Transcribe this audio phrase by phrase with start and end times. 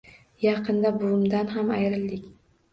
[0.45, 2.29] Yaqinda buvimdan ham ayrildik